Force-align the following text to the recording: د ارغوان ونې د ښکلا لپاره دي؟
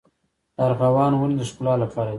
د 0.55 0.57
ارغوان 0.67 1.11
ونې 1.17 1.35
د 1.39 1.41
ښکلا 1.49 1.73
لپاره 1.83 2.07
دي؟ 2.07 2.09